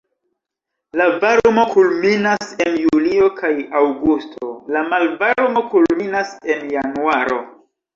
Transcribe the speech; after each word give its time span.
La 1.01 1.05
varmo 1.23 1.65
kulminas 1.73 2.57
en 2.67 2.81
julio 2.87 3.29
kaj 3.43 3.53
aŭgusto, 3.85 4.53
la 4.75 4.87
malvarmo 4.93 5.69
kulminas 5.73 6.37
en 6.61 6.71
januaro. 6.79 7.43